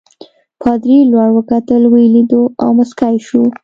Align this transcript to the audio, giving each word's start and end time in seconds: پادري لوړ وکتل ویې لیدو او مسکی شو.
پادري 0.61 0.97
لوړ 1.11 1.29
وکتل 1.37 1.81
ویې 1.91 2.07
لیدو 2.13 2.41
او 2.63 2.69
مسکی 2.79 3.15
شو. 3.27 3.41